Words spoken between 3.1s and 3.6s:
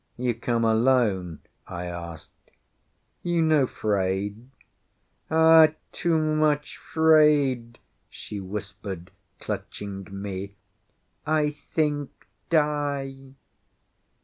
"You